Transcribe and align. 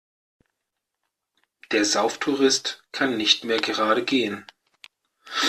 Der 1.71 1.85
Sauftourist 1.85 2.83
kann 2.91 3.17
nicht 3.17 3.43
mehr 3.43 3.59
gerade 3.61 4.03
gehen. 4.03 4.45